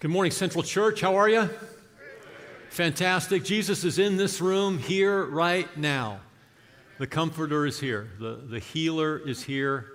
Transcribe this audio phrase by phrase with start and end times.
[0.00, 1.00] Good morning, Central Church.
[1.00, 1.50] How are you?
[2.70, 3.42] Fantastic.
[3.42, 6.20] Jesus is in this room here right now.
[7.00, 9.86] The Comforter is here, the, the Healer is here,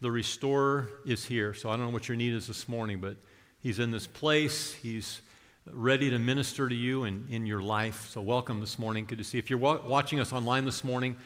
[0.00, 1.54] the Restorer is here.
[1.54, 3.16] So I don't know what your need is this morning, but
[3.58, 4.74] He's in this place.
[4.74, 5.22] He's
[5.68, 8.10] ready to minister to you and in your life.
[8.10, 9.06] So welcome this morning.
[9.06, 9.38] Good to see.
[9.38, 11.16] If you're wa- watching us online this morning,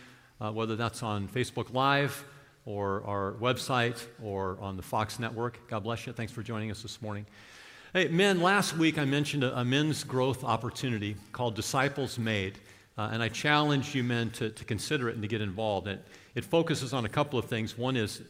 [0.41, 2.25] uh, whether that's on Facebook Live
[2.65, 6.15] or our website or on the Fox Network, God bless you.
[6.15, 7.27] Thanks for joining us this morning.
[7.93, 12.59] Hey, men, last week I mentioned a, a men's growth opportunity called Disciples Made.
[12.99, 15.87] Uh, and I challenge you men to, to consider it and to get involved.
[15.87, 16.05] It,
[16.35, 17.79] it focuses on a couple of things.
[17.79, 18.23] One is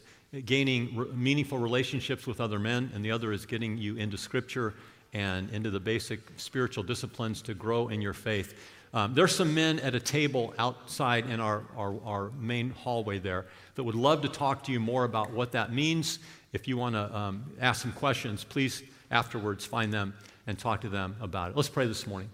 [0.45, 4.75] gaining re- meaningful relationships with other men, and the other is getting you into Scripture
[5.13, 8.53] and into the basic spiritual disciplines to grow in your faith.
[8.93, 13.47] Um, there's some men at a table outside in our, our, our, main hallway there
[13.75, 16.19] that would love to talk to you more about what that means.
[16.53, 20.13] If you want to um, ask some questions, please afterwards find them
[20.45, 21.55] and talk to them about it.
[21.55, 22.29] Let's pray this morning.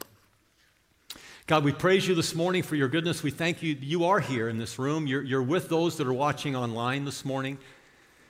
[1.45, 3.21] God, we praise you this morning for your goodness.
[3.21, 3.75] We thank you.
[3.81, 5.07] You are here in this room.
[5.07, 7.57] You're, you're with those that are watching online this morning.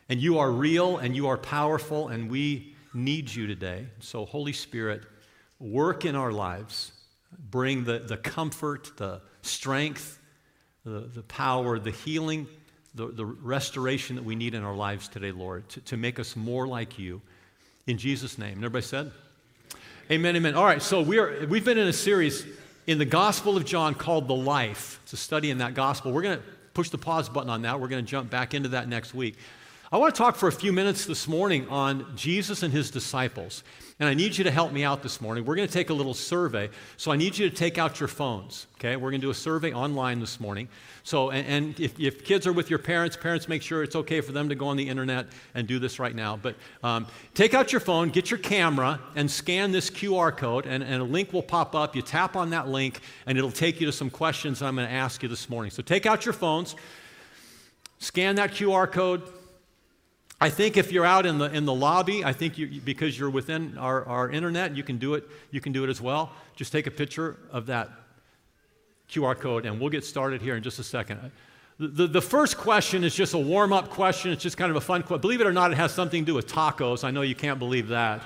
[0.10, 3.86] And you are real and you are powerful, and we need you today.
[4.00, 5.04] So, Holy Spirit,
[5.60, 6.92] work in our lives.
[7.52, 10.20] Bring the, the comfort, the strength,
[10.84, 12.48] the, the power, the healing,
[12.96, 16.36] the, the restoration that we need in our lives today, Lord, to, to make us
[16.36, 17.22] more like you.
[17.86, 18.54] In Jesus' name.
[18.54, 19.12] And everybody said?
[20.10, 20.56] Amen, amen.
[20.56, 22.46] All right, so we are, we've been in a series
[22.88, 25.00] in the Gospel of John called The Life.
[25.04, 26.12] It's a study in that gospel.
[26.14, 27.80] We're going to push the pause button on that.
[27.80, 29.36] We're going to jump back into that next week.
[29.94, 33.64] I want to talk for a few minutes this morning on Jesus and his disciples.
[34.00, 35.46] And I need you to help me out this morning.
[35.46, 36.72] We're going to take a little survey.
[36.98, 38.96] So I need you to take out your phones, okay?
[38.96, 40.68] We're going to do a survey online this morning.
[41.04, 44.20] So, and, and if, if, kids are with your parents, parents make sure it's okay
[44.20, 46.38] for them to go on the internet and do this right now.
[46.38, 47.06] But um,
[47.36, 51.06] take out your phone, get your camera, and scan this QR code, and, and a
[51.06, 51.96] link will pop up.
[51.96, 54.92] You tap on that link, and it'll take you to some questions I'm going to
[54.92, 55.70] ask you this morning.
[55.70, 56.76] So take out your phones,
[58.00, 59.22] scan that QR code
[60.44, 63.30] I think if you're out in the, in the lobby, I think you, because you're
[63.30, 65.24] within our, our internet, you can do it.
[65.52, 66.34] You can do it as well.
[66.58, 67.90] Just take a picture of that
[69.10, 71.32] QR code, and we'll get started here in just a second.
[71.80, 74.32] The, the, first question is just a warm up question.
[74.32, 75.22] It's just kind of a fun question.
[75.22, 77.06] Believe it or not, it has something to do with tacos.
[77.06, 78.22] I know you can't believe that.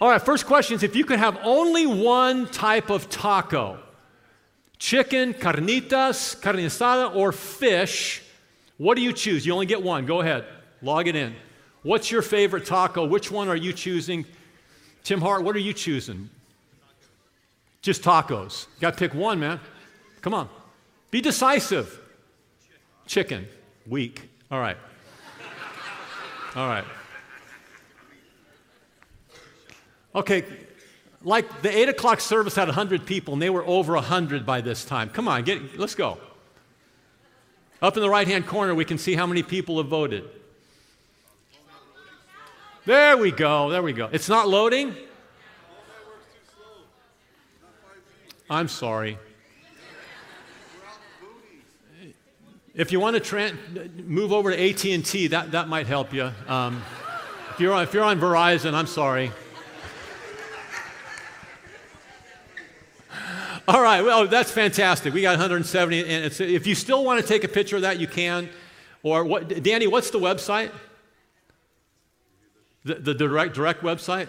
[0.00, 3.78] All right, first question is if you could have only one type of taco
[4.80, 8.24] chicken, carnitas, carne asada, or fish,
[8.76, 9.46] what do you choose?
[9.46, 10.04] You only get one.
[10.04, 10.44] Go ahead.
[10.82, 11.34] Log it in.
[11.82, 13.06] What's your favorite taco?
[13.06, 14.24] Which one are you choosing?
[15.04, 16.28] Tim Hart, what are you choosing?
[17.82, 18.66] Just tacos.
[18.80, 19.60] Got to pick one, man.
[20.20, 20.48] Come on.
[21.10, 22.00] Be decisive.
[23.06, 23.46] Chicken.
[23.86, 24.28] Weak.
[24.50, 24.76] All right.
[26.56, 26.84] All right.
[30.14, 30.44] Okay,
[31.22, 34.84] like the 8 o'clock service had 100 people, and they were over 100 by this
[34.84, 35.10] time.
[35.10, 36.18] Come on, get, let's go.
[37.80, 40.24] Up in the right hand corner, we can see how many people have voted.
[42.88, 43.68] There we go.
[43.68, 44.08] There we go.
[44.10, 44.96] It's not loading?
[48.48, 49.18] I'm sorry.
[52.74, 53.52] If you want to tra-
[54.06, 56.30] move over to AT&T, that, that might help you.
[56.46, 56.82] Um,
[57.50, 59.32] if, you're on, if you're on Verizon, I'm sorry.
[63.68, 65.12] All right, well, that's fantastic.
[65.12, 68.06] We got 170, and if you still want to take a picture of that, you
[68.06, 68.48] can.
[69.02, 70.70] Or what, Danny, what's the website?
[72.84, 74.28] The, the direct, direct website?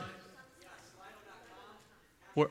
[2.34, 2.50] Where,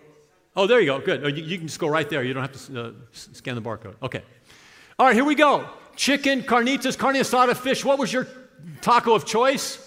[0.56, 0.98] oh, there you go.
[1.00, 1.24] Good.
[1.24, 2.22] Oh, you, you, can just go right there.
[2.22, 3.94] You don't have to uh, scan the barcode.
[4.02, 4.22] Okay.
[4.98, 5.68] All right, here we go.
[5.96, 7.84] Chicken, carnitas, carne asada, fish.
[7.84, 8.26] What was your
[8.80, 9.84] taco of choice?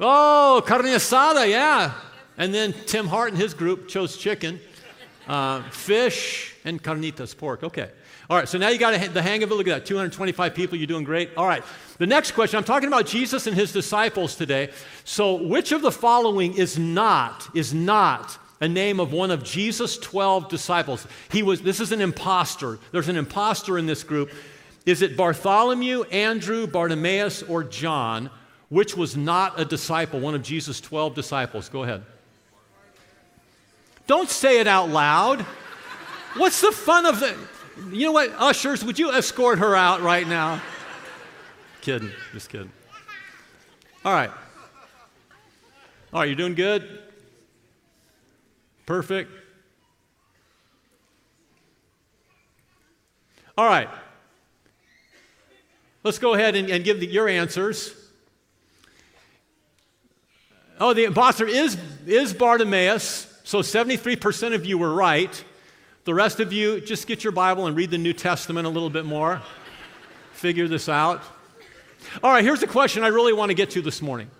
[0.00, 1.92] Oh, carne asada, yeah.
[2.36, 4.60] And then Tim Hart and his group chose chicken,
[5.28, 7.62] uh, fish, and carnitas, pork.
[7.62, 7.90] Okay.
[8.30, 9.54] All right, so now you got the hang of it.
[9.54, 10.78] Look at that 225 people.
[10.78, 11.30] You're doing great.
[11.36, 11.62] All right,
[11.98, 14.70] the next question I'm talking about Jesus and his disciples today.
[15.04, 19.98] So, which of the following is not, is not a name of one of Jesus'
[19.98, 21.06] 12 disciples?
[21.30, 22.78] He was, this is an impostor.
[22.92, 24.30] There's an impostor in this group.
[24.86, 28.30] Is it Bartholomew, Andrew, Bartimaeus, or John?
[28.70, 31.68] Which was not a disciple, one of Jesus' 12 disciples?
[31.68, 32.02] Go ahead.
[34.06, 35.42] Don't say it out loud.
[36.36, 37.36] What's the fun of it?
[37.90, 40.62] You know what, ushers, would you escort her out right now?
[41.80, 42.72] kidding, just kidding.
[44.04, 44.30] All right.
[46.12, 47.02] All right, you're doing good?
[48.86, 49.30] Perfect.
[53.56, 53.88] All right.
[56.02, 57.94] Let's go ahead and, and give the, your answers.
[60.78, 63.40] Oh, the imposter is, is Bartimaeus.
[63.44, 65.44] So 73% of you were right.
[66.04, 68.90] The rest of you, just get your Bible and read the New Testament a little
[68.90, 69.40] bit more.
[70.32, 71.22] Figure this out.
[72.22, 74.30] All right, here's the question I really want to get to this morning.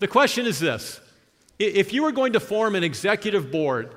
[0.00, 1.00] The question is this
[1.60, 3.94] If you were going to form an executive board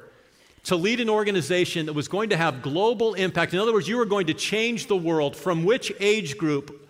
[0.66, 3.98] to lead an organization that was going to have global impact, in other words, you
[3.98, 6.88] were going to change the world, from which age group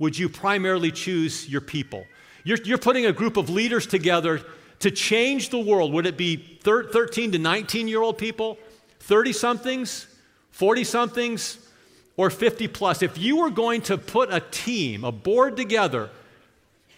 [0.00, 2.04] would you primarily choose your people?
[2.42, 4.42] You're, you're putting a group of leaders together
[4.80, 5.92] to change the world.
[5.92, 8.58] Would it be thir- 13 to 19 year old people,
[9.08, 10.06] 30 somethings,
[10.50, 11.58] 40 somethings,
[12.18, 13.00] or 50 plus?
[13.02, 16.10] If you were going to put a team, a board together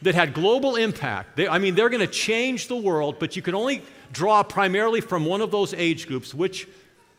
[0.03, 3.43] that had global impact, they, I mean, they're going to change the world, but you
[3.43, 6.35] can only draw primarily from one of those age groups.
[6.35, 6.67] Which,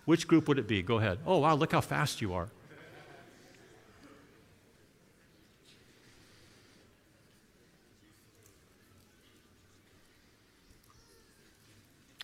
[0.03, 0.81] which group would it be?
[0.81, 1.19] Go ahead.
[1.25, 2.49] Oh, wow, look how fast you are.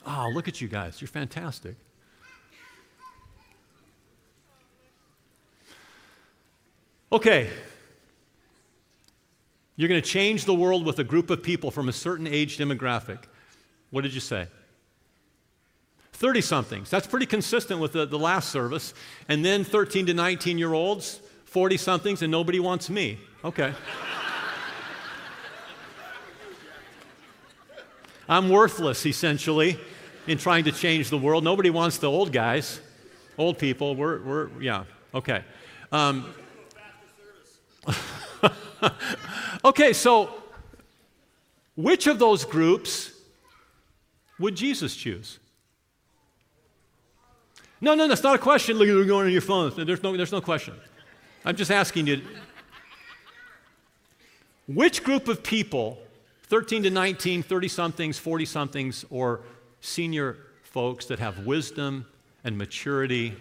[0.06, 1.00] Oh, look at you guys.
[1.00, 1.78] You're fantastic.
[7.12, 7.50] Okay.
[9.76, 12.58] You're going to change the world with a group of people from a certain age
[12.58, 13.20] demographic.
[13.92, 14.48] What did you say?
[16.14, 16.90] 30 somethings.
[16.90, 18.94] That's pretty consistent with the, the last service.
[19.30, 23.20] And then 13 to 19 year olds, 40 somethings, and nobody wants me.
[23.46, 23.74] Okay.
[28.30, 29.80] I'm worthless, essentially
[30.28, 31.44] in trying to change the world.
[31.44, 32.82] Nobody wants the old guys,
[33.38, 33.96] old people.
[33.96, 34.84] We're, we're yeah,
[35.14, 35.44] okay.
[35.92, 36.34] Um,
[39.66, 40.34] okay, so
[41.76, 43.12] which of those groups
[44.40, 45.40] would Jesus choose?
[47.80, 48.78] No, no, that's not a question.
[48.78, 49.72] Look, you're going on your phone.
[49.76, 50.74] There's no, there's no question.
[51.46, 52.22] I'm just asking you.
[54.68, 56.00] Which group of people,
[56.48, 59.42] 13 to 19, 30 somethings, 40 somethings, or
[59.80, 62.06] senior folks that have wisdom
[62.44, 63.36] and maturity.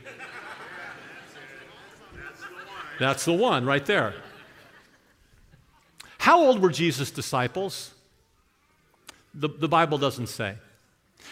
[2.99, 4.15] That's the one right there.
[6.27, 7.95] How old were Jesus' disciples?
[9.33, 10.57] The, the Bible doesn't say.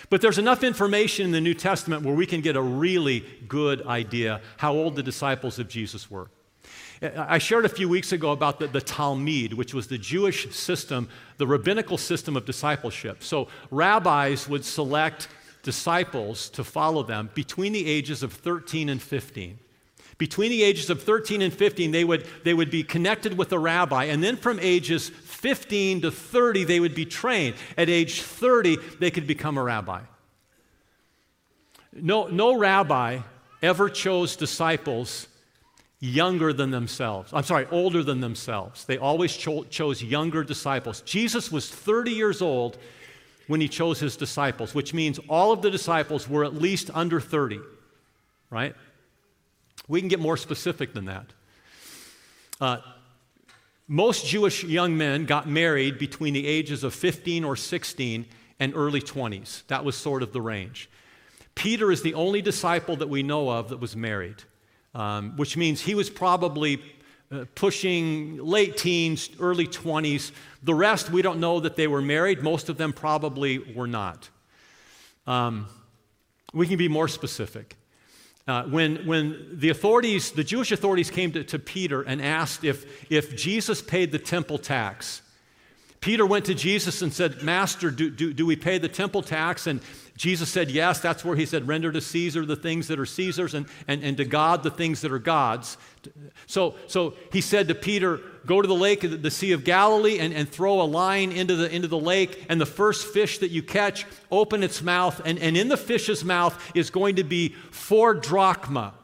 [0.09, 3.85] But there's enough information in the New Testament where we can get a really good
[3.89, 6.29] idea how old the disciples of Jesus were.
[7.03, 11.09] I shared a few weeks ago about the, the, Talmud, which was the Jewish system,
[11.39, 13.25] the rabbinical system of discipleship.
[13.25, 15.27] So rabbis would select
[15.65, 19.59] disciples to follow them between the ages of 13 and 15.
[20.19, 23.59] Between the ages of 13 and 15, they would, they would be connected with a
[23.59, 27.57] rabbi, and then from ages 15 to 30, they would be trained.
[27.77, 30.01] At age 30, they could become a rabbi.
[31.93, 33.21] No, no rabbi
[33.63, 35.29] ever chose disciples
[36.01, 37.33] younger than themselves.
[37.33, 38.85] I'm sorry, older than themselves.
[38.85, 41.01] They always cho- chose younger disciples.
[41.03, 42.79] Jesus was 30 years old
[43.47, 47.21] when he chose his disciples, which means all of the disciples were at least under
[47.21, 47.61] 30,
[48.51, 48.75] right?
[49.89, 51.27] We can get more specific than that.
[52.61, 52.79] Uh,
[53.87, 58.25] most Jewish young men got married between the ages of 15 or 16
[58.61, 59.67] and early 20s.
[59.67, 60.89] That was sort of the range.
[61.55, 64.43] Peter is the only disciple that we know of that was married
[64.95, 66.81] um, which means he was probably
[67.33, 70.33] uh, pushing late teens, early 20s.
[70.63, 72.43] The rest, we don't know that they were married.
[72.43, 74.29] Most of them probably were not.
[75.27, 75.67] Um,
[76.53, 77.77] we can be more specific.
[78.47, 83.11] Uh, when, when the authorities, the Jewish authorities came to, to Peter and asked if,
[83.11, 85.23] if Jesus paid the temple tax,
[86.01, 89.67] Peter went to Jesus and said, Master, do, do, do we pay the temple tax?
[89.67, 89.81] And
[90.19, 91.01] Jesus said, Yes.
[91.01, 94.19] That's where he said, Render to Caesar the things that are Caesar's and, and, and
[94.19, 95.79] to God the things that are God's.
[96.47, 100.35] So, so he said to Peter, Go to the lake, the Sea of Galilee, and,
[100.35, 102.45] and throw a line into the, into the lake.
[102.49, 105.21] And the first fish that you catch, open its mouth.
[105.25, 108.95] And, and in the fish's mouth is going to be four drachma,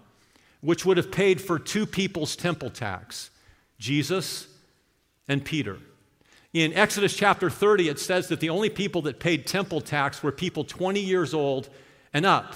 [0.60, 3.30] which would have paid for two people's temple tax
[3.78, 4.46] Jesus
[5.26, 5.78] and Peter.
[6.52, 10.32] In Exodus chapter 30, it says that the only people that paid temple tax were
[10.32, 11.68] people 20 years old
[12.12, 12.54] and up.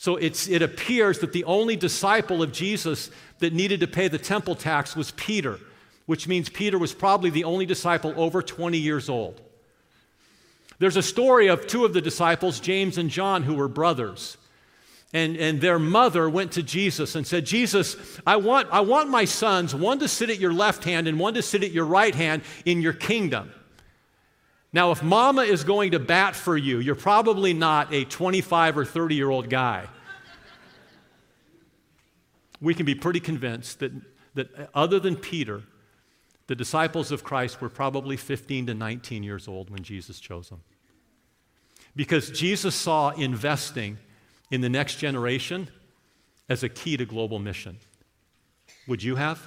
[0.00, 4.54] So it appears that the only disciple of Jesus that needed to pay the temple
[4.54, 5.58] tax was Peter,
[6.10, 9.40] which means Peter was probably the only disciple over 20 years old.
[10.80, 14.36] There's a story of two of the disciples, James and John, who were brothers.
[15.12, 17.94] And, and their mother went to Jesus and said, Jesus,
[18.26, 21.34] I want, I want my sons, one to sit at your left hand and one
[21.34, 23.52] to sit at your right hand in your kingdom.
[24.72, 28.84] Now, if mama is going to bat for you, you're probably not a 25 or
[28.84, 29.86] 30 year old guy.
[32.60, 33.92] We can be pretty convinced that,
[34.34, 35.62] that other than Peter,
[36.50, 40.62] The disciples of Christ were probably 15 to 19 years old when Jesus chose them.
[41.94, 43.98] Because Jesus saw investing
[44.50, 45.68] in the next generation
[46.48, 47.78] as a key to global mission.
[48.88, 49.46] Would you have?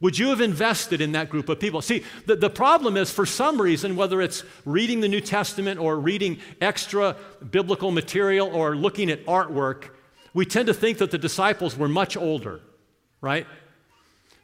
[0.00, 1.82] Would you have invested in that group of people?
[1.82, 5.98] See, the, the problem is for some reason, whether it's reading the New Testament or
[5.98, 7.16] reading extra
[7.50, 9.88] biblical material or looking at artwork,
[10.32, 12.60] we tend to think that the disciples were much older,
[13.20, 13.48] right?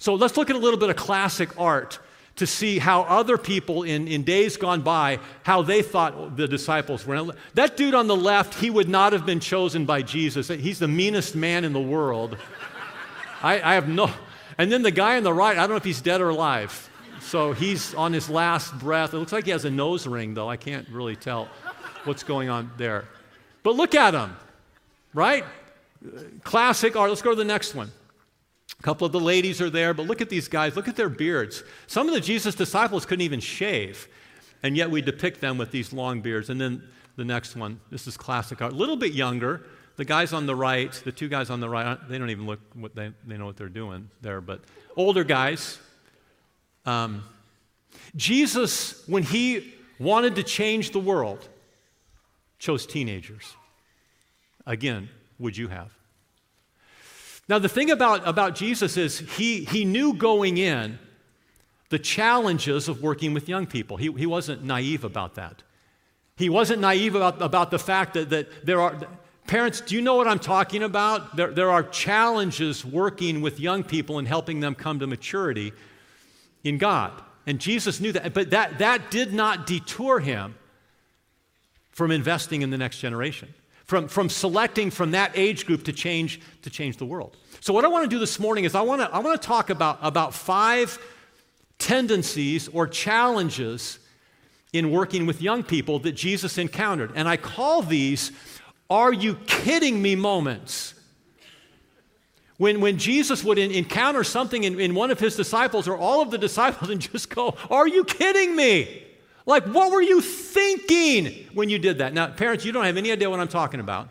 [0.03, 2.01] So let's look at a little bit of classic art
[2.35, 7.07] to see how other people in, in days gone by, how they thought the disciples
[7.07, 7.33] were.
[7.55, 10.49] That dude on the left, he would not have been chosen by Jesus.
[10.49, 12.37] He's the meanest man in the world.
[13.45, 14.11] I, I have no,
[14.59, 16.91] and then the guy on the right, I don't know if he's dead or alive.
[17.21, 19.15] So he's on his last breath.
[19.15, 20.51] It looks like he has a nose ring, though.
[20.51, 21.49] I can't really tell
[22.03, 23.05] what's going on there.
[23.63, 24.37] But look at him,
[25.15, 25.45] right?
[26.43, 27.09] Classic art.
[27.09, 27.93] Let's go to the next one.
[28.79, 30.75] A couple of the ladies are there, but look at these guys.
[30.77, 31.63] Look at their beards.
[31.87, 34.09] Some of the Jesus disciples couldn't even shave,
[34.63, 36.51] and yet we depict them with these long beards.
[36.51, 36.83] And then
[37.17, 37.81] the next one.
[37.91, 38.73] This is classic art.
[38.73, 39.63] A little bit younger,
[39.97, 42.61] the guys on the right, the two guys on the right, they don't even look
[42.75, 44.61] what they, they know what they're doing there, but
[44.97, 45.79] older guys.
[46.87, 47.23] Um,
[48.17, 51.49] Jesus, when he wanted to change the world,
[52.59, 53.55] chose teenagers.
[54.67, 55.91] Again, would you have?
[57.49, 60.99] Now, the thing about, about Jesus is he, he knew going in
[61.91, 63.97] the challenges of working with young people.
[63.97, 65.63] He, he wasn't naive about that.
[66.37, 68.97] He wasn't naive about, about the fact that, that there are,
[69.47, 71.37] Parents, do you know what I'm talking about?
[71.37, 75.73] There, there are challenges working with young people and helping them come to maturity
[76.65, 77.13] in God.
[77.47, 78.35] And Jesus knew that.
[78.35, 80.55] But that, that did not detour him
[81.91, 83.53] from investing in the next generation,
[83.85, 87.37] from, from selecting from that age group to change, to change the world.
[87.61, 89.47] So, what I want to do this morning is I want to, I want to
[89.47, 90.99] talk about, about five
[91.79, 93.99] tendencies or challenges
[94.73, 97.13] in working with young people that Jesus encountered.
[97.15, 98.33] And I call these
[98.89, 100.95] are you kidding me moments.
[102.59, 106.21] When, when Jesus would in, encounter something in, in one of his disciples or all
[106.21, 109.03] of the disciples and just go, Are you kidding me?
[109.45, 112.15] Like, what were you thinking when you did that?
[112.15, 114.09] Now, parents, you don't have any idea what I'm talking about.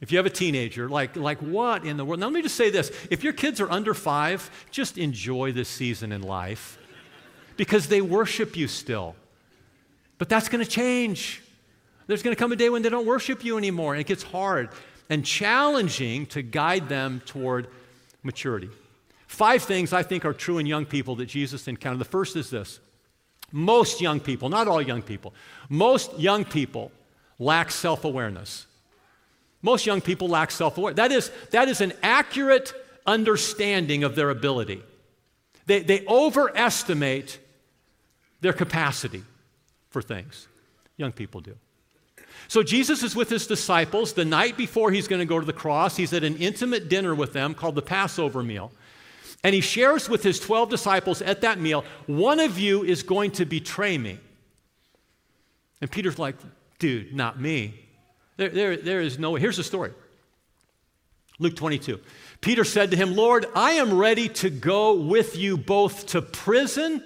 [0.00, 2.20] If you have a teenager, like, like what in the world?
[2.20, 5.68] Now, let me just say this if your kids are under five, just enjoy this
[5.68, 6.78] season in life
[7.56, 9.16] because they worship you still.
[10.18, 11.42] But that's going to change.
[12.06, 14.22] There's going to come a day when they don't worship you anymore, and it gets
[14.22, 14.68] hard
[15.08, 17.68] and challenging to guide them toward
[18.22, 18.70] maturity.
[19.26, 22.00] Five things I think are true in young people that Jesus encountered.
[22.00, 22.80] The first is this
[23.52, 25.34] most young people, not all young people,
[25.68, 26.92] most young people
[27.38, 28.66] lack self awareness.
[29.62, 30.96] Most young people lack self awareness.
[30.96, 32.72] That is, that is an accurate
[33.06, 34.82] understanding of their ability.
[35.66, 37.38] They, they overestimate
[38.40, 39.24] their capacity
[39.90, 40.46] for things.
[40.96, 41.56] Young people do.
[42.48, 45.52] So Jesus is with his disciples the night before he's going to go to the
[45.52, 45.96] cross.
[45.96, 48.70] He's at an intimate dinner with them called the Passover meal.
[49.46, 53.30] And he shares with his 12 disciples at that meal, one of you is going
[53.30, 54.18] to betray me.
[55.80, 56.34] And Peter's like,
[56.80, 57.78] dude, not me.
[58.38, 59.40] There, there, there is no way.
[59.40, 59.92] Here's the story
[61.38, 62.00] Luke 22.
[62.40, 67.04] Peter said to him, Lord, I am ready to go with you both to prison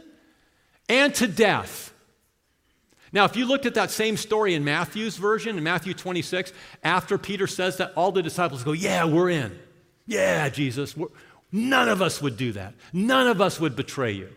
[0.88, 1.92] and to death.
[3.12, 6.54] Now, if you looked at that same story in Matthew's version, in Matthew 26,
[6.84, 9.58] after Peter says that, all the disciples go, Yeah, we're in.
[10.06, 10.96] Yeah, Jesus.
[11.52, 12.74] None of us would do that.
[12.92, 14.28] None of us would betray you.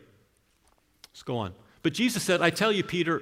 [1.11, 1.53] Let's go on.
[1.83, 3.21] But Jesus said, I tell you, Peter,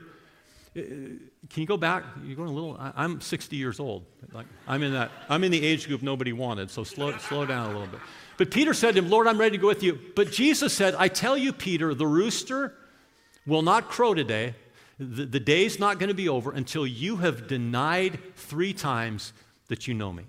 [0.78, 1.20] uh, can
[1.56, 2.06] you go back?
[2.24, 2.78] You're going a little.
[2.80, 4.06] I'm 60 years old.
[4.32, 5.12] Like I'm in that.
[5.28, 6.70] I'm in the age group nobody wanted.
[6.72, 8.00] So slow, slow down a little bit.
[8.38, 10.00] But Peter said to him, Lord, I'm ready to go with you.
[10.16, 12.76] But Jesus said, I tell you, Peter, the rooster
[13.46, 14.56] will not crow today
[15.02, 19.34] the, the day's not going to be over until you have denied three times
[19.68, 20.26] that you know me.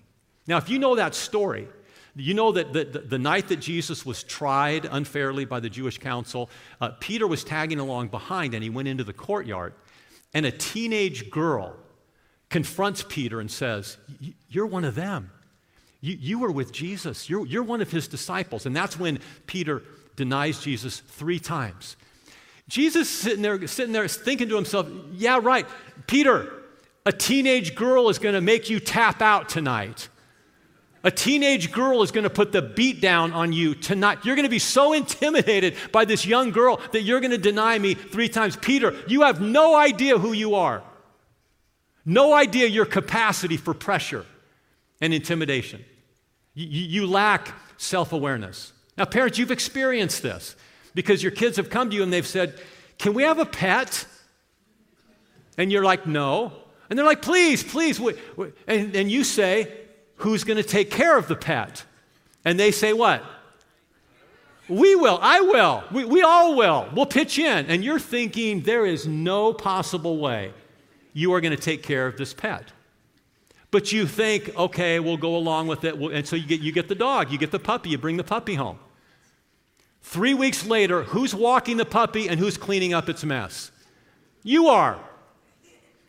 [0.46, 1.68] Now, if you know that story,
[2.14, 5.98] you know that the, the, the night that Jesus was tried unfairly by the Jewish
[5.98, 6.50] council,
[6.80, 9.72] uh, Peter was tagging along behind and he went into the courtyard.
[10.34, 11.76] And a teenage girl
[12.50, 13.96] confronts Peter and says,
[14.48, 15.30] You're one of them.
[16.00, 17.30] You, you were with Jesus.
[17.30, 18.66] You're, you're one of his disciples.
[18.66, 19.82] And that's when Peter
[20.16, 21.96] denies Jesus three times.
[22.68, 25.66] Jesus sitting there, sitting there thinking to himself, yeah, right,
[26.06, 26.52] Peter,
[27.04, 30.08] a teenage girl is going to make you tap out tonight.
[31.04, 34.18] A teenage girl is going to put the beat down on you tonight.
[34.24, 37.78] You're going to be so intimidated by this young girl that you're going to deny
[37.78, 38.56] me three times.
[38.56, 40.82] Peter, you have no idea who you are,
[42.04, 44.24] no idea your capacity for pressure
[45.00, 45.84] and intimidation.
[46.54, 48.72] You, you lack self awareness.
[48.96, 50.54] Now, parents, you've experienced this
[50.94, 52.54] because your kids have come to you and they've said,
[52.98, 54.06] Can we have a pet?
[55.58, 56.52] And you're like, No.
[56.88, 58.00] And they're like, Please, please.
[58.68, 59.81] And, and you say,
[60.16, 61.84] Who's going to take care of the pet?
[62.44, 63.24] And they say, What?
[64.68, 65.18] We will.
[65.20, 65.84] I will.
[65.92, 66.88] We, we all will.
[66.94, 67.66] We'll pitch in.
[67.66, 70.52] And you're thinking there is no possible way
[71.12, 72.72] you are going to take care of this pet.
[73.70, 75.94] But you think, okay, we'll go along with it.
[75.94, 78.24] And so you get, you get the dog, you get the puppy, you bring the
[78.24, 78.78] puppy home.
[80.02, 83.70] Three weeks later, who's walking the puppy and who's cleaning up its mess?
[84.42, 84.98] You are.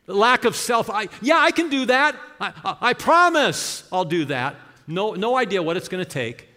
[0.05, 2.15] The lack of self, I, yeah, I can do that.
[2.39, 4.55] I, I, promise I'll do that.
[4.85, 6.49] No, no idea what it's going to take.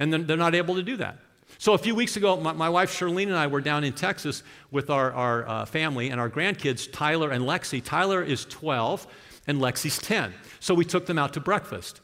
[0.00, 1.18] And then they're not able to do that.
[1.58, 4.42] So a few weeks ago, my, my, wife Charlene and I were down in Texas
[4.70, 7.82] with our, our uh, family and our grandkids, Tyler and Lexi.
[7.82, 9.06] Tyler is 12
[9.46, 10.34] and Lexi's 10.
[10.60, 12.00] So we took them out to breakfast.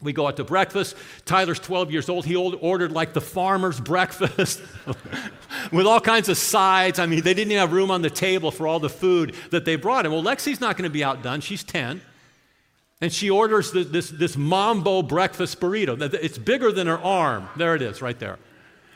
[0.00, 0.96] We go out to breakfast.
[1.24, 2.26] Tyler's 12 years old.
[2.26, 4.60] He ordered like the farmer's breakfast
[5.72, 6.98] with all kinds of sides.
[6.98, 9.64] I mean, they didn't even have room on the table for all the food that
[9.64, 10.12] they brought him.
[10.12, 11.40] Well, Lexi's not going to be outdone.
[11.40, 12.00] She's 10.
[13.00, 16.00] And she orders this, this, this mambo breakfast burrito.
[16.14, 17.48] It's bigger than her arm.
[17.56, 18.38] There it is, right there.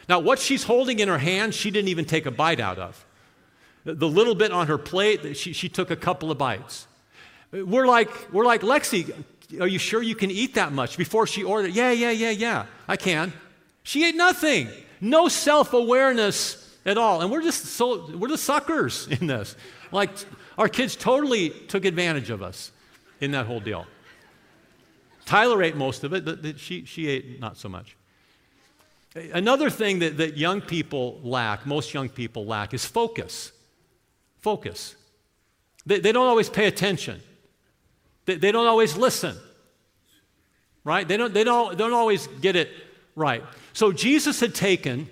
[0.08, 3.04] Now, what she's holding in her hand, she didn't even take a bite out of.
[3.84, 6.86] The little bit on her plate, she, she took a couple of bites.
[7.50, 9.12] We're like, we're like, Lexi,
[9.60, 10.96] are you sure you can eat that much?
[10.96, 13.32] Before she ordered, yeah, yeah, yeah, yeah, I can.
[13.82, 14.68] She ate nothing.
[15.00, 17.20] No self awareness at all.
[17.20, 19.56] And we're just so, we're the suckers in this.
[19.92, 20.10] Like,
[20.56, 22.72] our kids totally took advantage of us
[23.20, 23.86] in that whole deal.
[25.26, 27.96] Tyler ate most of it, but she, she ate not so much.
[29.32, 33.50] Another thing that, that young people lack, most young people lack, is focus.
[34.40, 34.94] Focus.
[35.84, 37.20] They, they don't always pay attention,
[38.26, 39.36] they, they don't always listen,
[40.84, 41.06] right?
[41.06, 42.70] They don't, they don't, don't always get it
[43.16, 43.42] right.
[43.72, 45.08] So Jesus had taken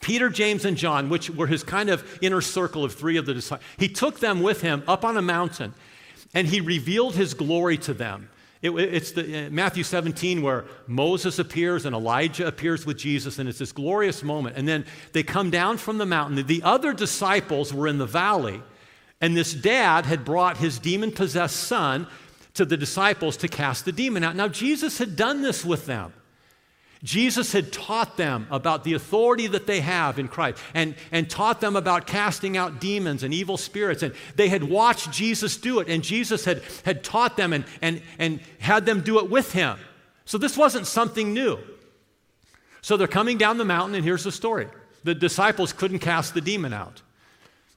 [0.00, 3.34] Peter, James, and John, which were his kind of inner circle of three of the
[3.34, 5.74] disciples, he took them with him up on a mountain
[6.34, 8.30] and he revealed his glory to them.
[8.62, 13.48] It, it's the, uh, Matthew 17 where Moses appears and Elijah appears with Jesus, and
[13.48, 14.56] it's this glorious moment.
[14.56, 16.46] And then they come down from the mountain.
[16.46, 18.62] The other disciples were in the valley,
[19.20, 22.06] and this dad had brought his demon possessed son
[22.54, 24.36] to the disciples to cast the demon out.
[24.36, 26.12] Now, Jesus had done this with them.
[27.02, 31.60] Jesus had taught them about the authority that they have in Christ and, and taught
[31.60, 34.02] them about casting out demons and evil spirits.
[34.02, 38.02] And they had watched Jesus do it, and Jesus had, had taught them and, and,
[38.18, 39.78] and had them do it with him.
[40.26, 41.58] So this wasn't something new.
[42.82, 44.68] So they're coming down the mountain, and here's the story
[45.02, 47.00] the disciples couldn't cast the demon out.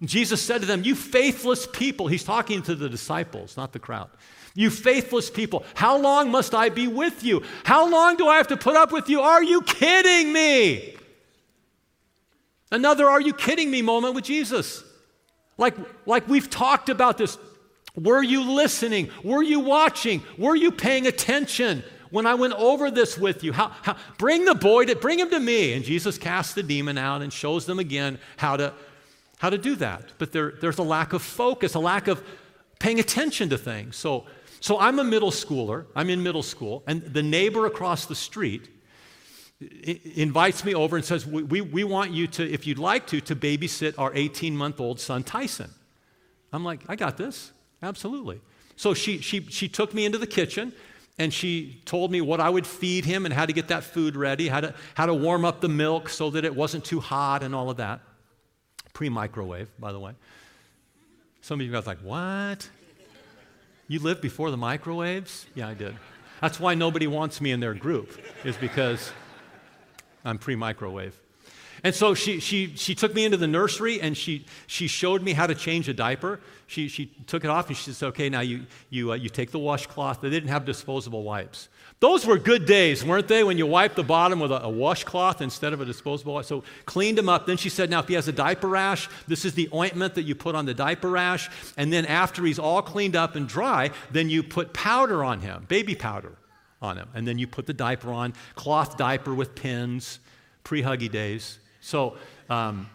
[0.04, 4.10] Jesus said to them, You faithless people, he's talking to the disciples, not the crowd.
[4.56, 7.44] You faithless people, how long must I be with you?
[7.64, 9.22] How long do I have to put up with you?
[9.22, 10.96] Are you kidding me?
[12.72, 14.84] Another are you kidding me moment with Jesus.
[15.58, 17.38] Like, like we've talked about this.
[17.96, 19.10] Were you listening?
[19.24, 20.24] Were you watching?
[20.38, 23.54] Were you paying attention when I went over this with you?
[23.54, 25.74] How, how, bring the boy to bring him to me.
[25.74, 28.74] And Jesus casts the demon out and shows them again how to,
[29.38, 30.06] how to do that.
[30.18, 32.24] But there, there's a lack of focus, a lack of
[32.80, 33.96] paying attention to things.
[33.96, 34.26] So
[34.64, 38.70] so I'm a middle schooler, I'm in middle school, and the neighbor across the street
[39.60, 43.20] invites me over and says, we, we, we want you to, if you'd like to,
[43.20, 45.70] to babysit our 18 month old son, Tyson.
[46.54, 48.40] I'm like, I got this, absolutely.
[48.78, 50.72] So she, she, she took me into the kitchen
[51.20, 54.16] and she told me what I would feed him and how to get that food
[54.16, 57.44] ready, how to, how to warm up the milk so that it wasn't too hot
[57.44, 58.00] and all of that.
[58.94, 60.14] Pre microwave, by the way.
[61.42, 62.70] Some of you guys are like, what?
[63.88, 65.46] You lived before the microwaves?
[65.56, 65.96] Yeah, I did.
[66.42, 69.12] That's why nobody wants me in their group, is because
[70.26, 71.20] I'm pre microwave.
[71.84, 75.34] And so she, she, she took me into the nursery and she, she showed me
[75.34, 76.40] how to change a diaper.
[76.66, 79.52] She, she took it off and she said, okay, now you, you, uh, you take
[79.52, 80.22] the washcloth.
[80.22, 81.68] They didn't have disposable wipes.
[82.04, 85.40] Those were good days, weren't they, when you wiped the bottom with a, a washcloth
[85.40, 86.44] instead of a disposable?
[86.44, 87.46] So cleaned him up.
[87.46, 90.24] Then she said, now if he has a diaper rash, this is the ointment that
[90.24, 91.50] you put on the diaper rash.
[91.78, 95.64] And then after he's all cleaned up and dry, then you put powder on him,
[95.70, 96.34] baby powder
[96.82, 97.08] on him.
[97.14, 100.20] And then you put the diaper on, cloth diaper with pins,
[100.66, 101.58] pre huggy days.
[101.80, 102.18] So
[102.50, 102.90] um,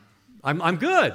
[0.45, 1.15] I'm, I'm good.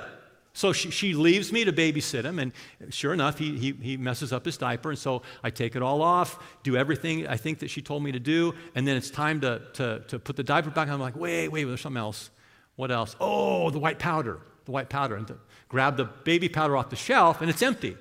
[0.55, 2.51] So she, she, leaves me to babysit him, and
[2.91, 4.91] sure enough, he, he, he, messes up his diaper.
[4.91, 8.11] And so I take it all off, do everything I think that she told me
[8.11, 10.93] to do, and then it's time to, to, to put the diaper back on.
[10.93, 12.29] I'm like, wait, wait, there's something else.
[12.75, 13.15] What else?
[13.19, 15.15] Oh, the white powder, the white powder.
[15.15, 15.31] And
[15.69, 17.97] grab the baby powder off the shelf, and it's empty.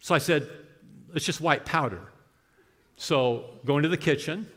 [0.00, 0.50] So I said,
[1.14, 2.02] it's just white powder.
[2.96, 4.48] So go into the kitchen.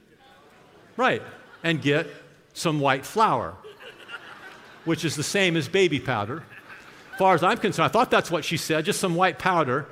[0.95, 1.21] Right.
[1.63, 2.07] and get
[2.53, 3.55] some white flour,
[4.87, 6.43] which is the same as baby powder.
[7.11, 9.85] As far as I'm concerned, I thought that's what she said, just some white powder.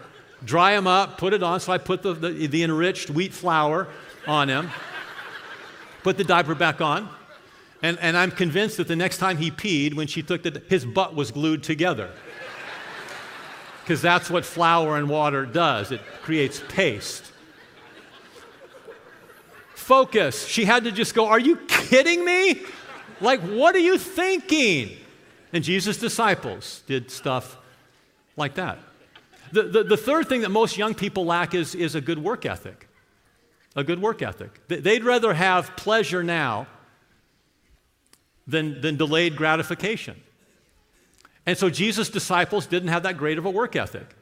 [0.44, 1.60] Dry them up, put it on.
[1.60, 3.88] So I put the, the, the enriched wheat flour
[4.26, 4.70] on him,
[6.04, 7.10] put the diaper back on.
[7.82, 10.86] And, and I'm convinced that the next time he peed, when she took the, his
[10.86, 12.10] butt was glued together.
[13.84, 17.32] Because that's what flour and water does it creates paste.
[19.76, 20.48] Focus.
[20.48, 22.64] She had to just go, Are you kidding me?
[23.22, 24.98] Like, what are you thinking?
[25.54, 27.58] And Jesus' disciples did stuff
[28.36, 28.80] like that.
[29.52, 32.46] The, the, the, third thing that most young people lack is, is a good work
[32.46, 32.90] ethic.
[33.76, 34.68] A good work ethic.
[34.68, 36.68] They'd rather have pleasure now
[38.48, 40.22] than, than delayed gratification.
[41.46, 44.16] And so Jesus' disciples didn't have that great of a work ethic.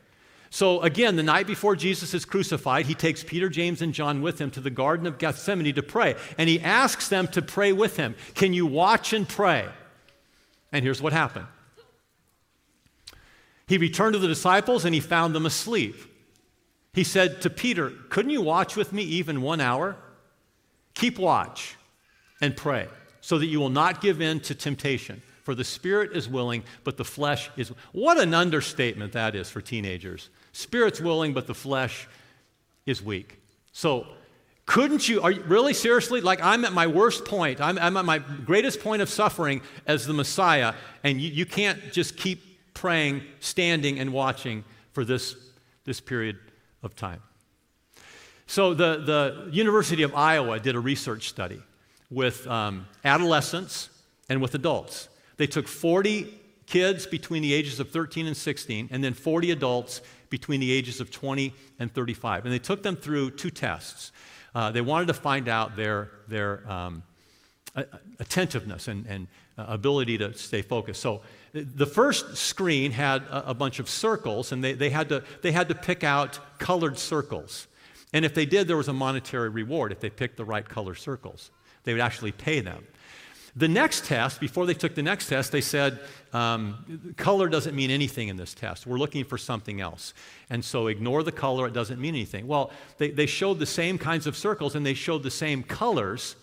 [0.53, 4.39] So again, the night before Jesus is crucified, he takes Peter, James, and John with
[4.39, 6.13] him to the Garden of Gethsemane to pray.
[6.37, 8.13] And he asks them to pray with him.
[8.35, 9.67] Can you watch and pray?
[10.71, 11.47] And here's what happened
[13.65, 15.95] He returned to the disciples and he found them asleep.
[16.93, 19.95] He said to Peter, Couldn't you watch with me even one hour?
[20.93, 21.77] Keep watch
[22.41, 22.89] and pray
[23.21, 25.23] so that you will not give in to temptation.
[25.41, 27.69] For the spirit is willing, but the flesh is.
[27.91, 30.29] What an understatement that is for teenagers.
[30.53, 32.07] Spirit's willing, but the flesh
[32.85, 33.39] is weak.
[33.71, 34.07] So,
[34.65, 36.21] couldn't you, are you really seriously?
[36.21, 37.59] Like, I'm at my worst point.
[37.59, 41.91] I'm, I'm at my greatest point of suffering as the Messiah, and you, you can't
[41.91, 44.63] just keep praying, standing, and watching
[44.93, 45.35] for this,
[45.85, 46.37] this period
[46.81, 47.21] of time.
[48.45, 51.61] So, the, the University of Iowa did a research study
[52.11, 53.89] with um, adolescents
[54.29, 55.09] and with adults.
[55.37, 60.01] They took 40 kids between the ages of 13 and 16, and then 40 adults
[60.33, 62.45] between the ages of 20 and 35.
[62.45, 64.11] And they took them through two tests.
[64.55, 67.03] Uh, they wanted to find out their, their um,
[68.19, 69.27] attentiveness and, and
[69.59, 71.03] uh, ability to stay focused.
[71.03, 71.21] So
[71.53, 75.69] the first screen had a, bunch of circles, and they, they, had to, they had
[75.69, 77.67] to pick out colored circles.
[78.11, 80.95] And if they did, there was a monetary reward if they picked the right color
[80.95, 81.51] circles.
[81.83, 82.87] They would actually pay them.
[83.55, 85.99] The next test, before they took the next test, they said,
[86.33, 88.87] um, color doesn't mean anything in this test.
[88.87, 90.15] We're looking for something else.
[90.49, 92.47] And so ignore the color, it doesn't mean anything.
[92.47, 96.35] Well, they, they showed the same kinds of circles and they showed the same colors.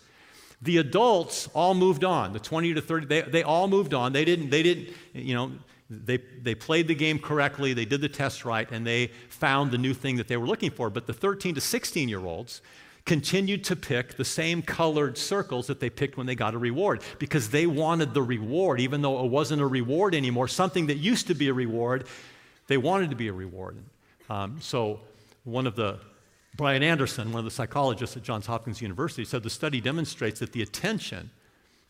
[0.62, 2.32] The adults all moved on.
[2.32, 4.12] The 20 to 30, they, they all moved on.
[4.12, 5.50] They didn't, they didn't, you know,
[5.90, 9.78] they, they played the game correctly, they did the test right, and they found the
[9.78, 10.88] new thing that they were looking for.
[10.88, 12.62] But the 13 to 16 year olds,
[13.10, 17.02] continued to pick the same colored circles that they picked when they got a reward
[17.18, 21.26] because they wanted the reward, even though it wasn't a reward anymore, something that used
[21.26, 22.06] to be a reward,
[22.68, 23.76] they wanted to be a reward.
[24.28, 25.00] Um, so,
[25.42, 25.98] one of the
[26.54, 30.52] Brian Anderson, one of the psychologists at Johns Hopkins University, said the study demonstrates that
[30.52, 31.30] the attention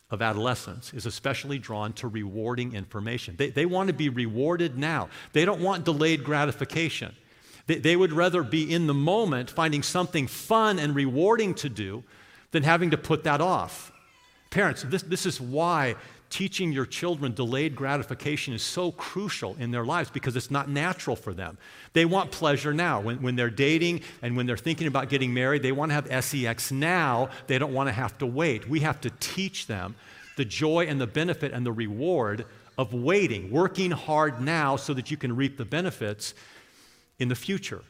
[0.09, 3.35] of adolescents is especially drawn to rewarding information.
[3.37, 7.15] They, they want to be rewarded now, they don't want delayed gratification.
[7.79, 12.03] They, would rather be in the moment finding something fun and rewarding to do
[12.51, 13.91] than having to put that off.
[14.49, 15.95] Parents, this, this is why
[16.29, 21.15] teaching your children delayed gratification is so crucial in their lives because it's not natural
[21.15, 21.57] for them.
[21.93, 23.01] They want pleasure now.
[23.01, 26.23] When, when they're dating and when they're thinking about getting married, they want to have
[26.23, 27.29] sex now.
[27.47, 28.67] They don't want to have to wait.
[28.67, 29.95] We have to teach them
[30.37, 32.45] the joy and the benefit and the reward
[32.77, 36.33] of waiting, working hard now so that you can reap the benefits
[37.21, 37.83] in the future,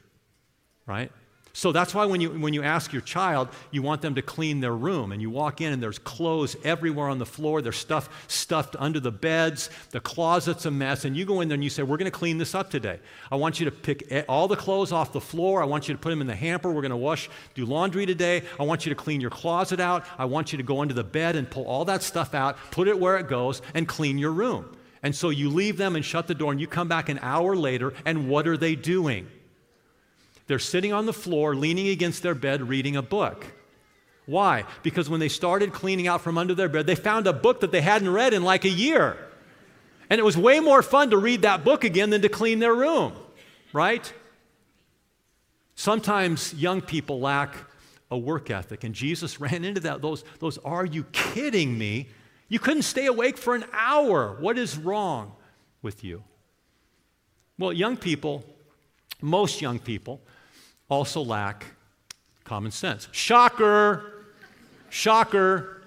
[0.86, 1.10] right?
[1.54, 4.60] So that's why when you, when you ask your child, you want them to clean
[4.62, 8.26] their room, and you walk in and there's clothes everywhere on the floor, there's stuff
[8.28, 11.70] stuffed under the beds, the closet's a mess, and you go in there and you
[11.70, 13.00] say, We're going to clean this up today.
[13.32, 15.62] I want you to pick all the clothes off the floor.
[15.62, 16.72] I want you to put them in the hamper.
[16.72, 18.44] We're going to wash, do laundry today.
[18.60, 20.06] I want you to clean your closet out.
[20.18, 22.88] I want you to go under the bed and pull all that stuff out, put
[22.88, 24.78] it where it goes, and clean your room.
[25.04, 27.56] And so you leave them and shut the door, and you come back an hour
[27.56, 29.28] later, and what are they doing?
[30.48, 33.46] They're sitting on the floor, leaning against their bed, reading a book.
[34.26, 34.66] Why?
[34.84, 37.72] Because when they started cleaning out from under their bed, they found a book that
[37.72, 39.18] they hadn't read in like a year.
[40.10, 42.76] And it was way more fun to read that book again than to clean their
[42.76, 43.14] room,
[43.74, 44.14] right?
[45.76, 47.56] Sometimes young people lack
[48.12, 50.02] a work ethic, and Jesus ran into that.
[50.02, 52.10] Those, those are you kidding me?
[52.52, 54.36] You couldn't stay awake for an hour.
[54.38, 55.32] What is wrong
[55.82, 56.22] with you?
[57.58, 58.44] Well, young people,
[59.22, 60.20] most young people,
[60.90, 61.66] also lack
[62.44, 63.08] common sense.
[63.14, 64.26] Shocker!
[64.90, 65.82] Shocker!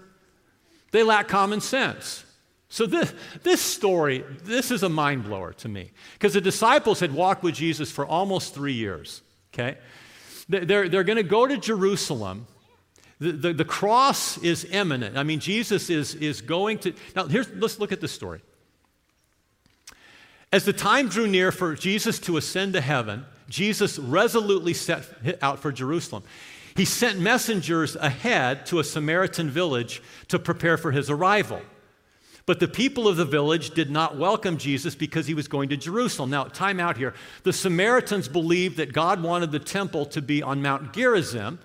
[0.90, 2.24] They lack common sense.
[2.70, 5.90] So, this, this story, this is a mind blower to me.
[6.14, 9.20] Because the disciples had walked with Jesus for almost three years,
[9.52, 9.76] okay?
[10.48, 12.46] They're, they're going to go to Jerusalem
[13.20, 15.16] The, the, cross is imminent.
[15.16, 16.92] I mean, Jesus is, is going to.
[17.14, 18.40] Now, here's, let's look at the story.
[20.52, 25.04] As the time drew near for Jesus to ascend to heaven, Jesus resolutely set
[25.42, 26.24] out for Jerusalem.
[26.76, 31.62] He sent messengers ahead to a Samaritan village to prepare for his arrival.
[32.46, 35.76] But the people of the village did not welcome Jesus because he was going to
[35.76, 36.30] Jerusalem.
[36.30, 37.14] Now, time out here.
[37.42, 41.58] The Samaritans believed that God wanted the temple to be on Mount Gerizim.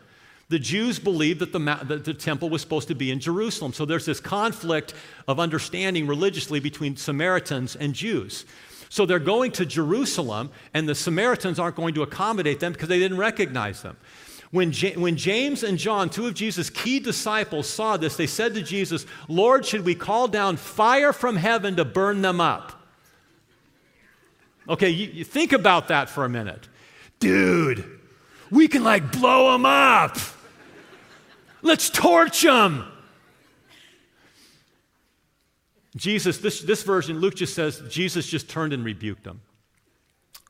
[0.49, 3.71] The Jews believed that the, that the temple was supposed to be in Jerusalem.
[3.71, 4.95] So there's this conflict
[5.27, 8.45] of understanding religiously between Samaritans and Jews.
[8.89, 12.97] So they're going to Jerusalem, and the Samaritans aren't going to accommodate them because they
[12.97, 13.95] didn't recognize them.
[14.49, 18.55] When, J- when James and John, two of Jesus' key disciples, saw this, they said
[18.55, 22.73] to Jesus, Lord, should we call down fire from heaven to burn them up?
[24.67, 26.67] Okay, you, you think about that for a minute.
[27.19, 27.99] Dude,
[28.49, 30.17] we can like blow them up.
[31.61, 32.85] Let's torch them.
[35.95, 39.41] Jesus, this, this version, Luke just says, Jesus just turned and rebuked them.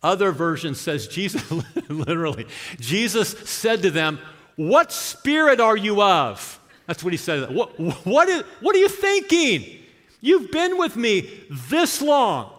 [0.03, 1.51] Other version says Jesus,
[1.89, 2.45] literally,
[2.79, 4.19] Jesus said to them,
[4.55, 6.59] What spirit are you of?
[6.87, 7.53] That's what he said.
[7.53, 9.83] What, what, is, what are you thinking?
[10.21, 11.29] You've been with me
[11.69, 12.53] this long.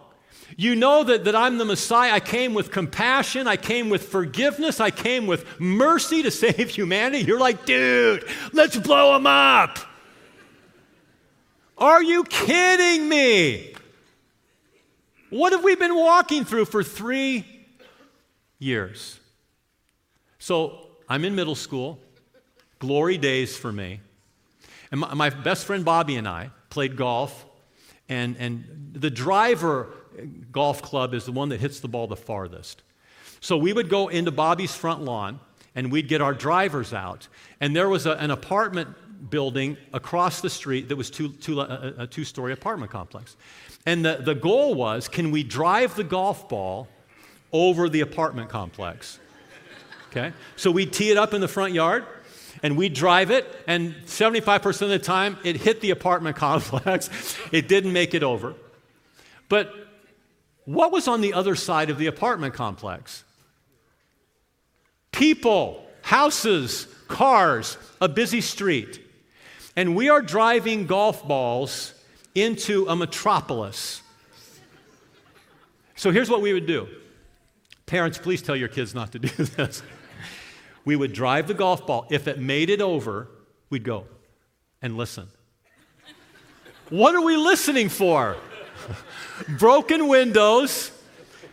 [0.57, 2.11] You know that, that I'm the Messiah.
[2.11, 3.47] I came with compassion.
[3.47, 4.79] I came with forgiveness.
[4.79, 7.23] I came with mercy to save humanity.
[7.23, 9.79] You're like, dude, let's blow them up.
[11.77, 13.73] Are you kidding me?
[15.31, 17.45] What have we been walking through for three
[18.59, 19.19] years?
[20.37, 21.99] So I'm in middle school,
[22.79, 24.01] glory days for me.
[24.91, 27.45] And my, my best friend Bobby and I played golf,
[28.09, 29.93] and, and the driver
[30.51, 32.81] golf club is the one that hits the ball the farthest.
[33.39, 35.39] So we would go into Bobby's front lawn
[35.75, 37.27] and we'd get our drivers out.
[37.59, 38.89] And there was a, an apartment
[39.29, 42.91] building across the street that was two, two, uh, uh, a, a two story apartment
[42.91, 43.35] complex.
[43.85, 46.87] And the, the goal was can we drive the golf ball
[47.51, 49.19] over the apartment complex?
[50.09, 50.33] Okay?
[50.55, 52.05] So we'd tee it up in the front yard
[52.63, 57.37] and we'd drive it, and 75% of the time it hit the apartment complex.
[57.51, 58.53] it didn't make it over.
[59.49, 59.80] But
[60.65, 63.23] what was on the other side of the apartment complex?
[65.11, 68.99] People, houses, cars, a busy street.
[69.75, 71.93] And we are driving golf balls
[72.35, 74.01] into a metropolis.
[75.95, 76.87] So here's what we would do.
[77.85, 79.83] Parents, please tell your kids not to do this.
[80.85, 82.07] We would drive the golf ball.
[82.09, 83.27] If it made it over,
[83.69, 84.05] we'd go
[84.81, 85.27] and listen.
[86.89, 88.35] What are we listening for?
[89.47, 90.91] Broken windows,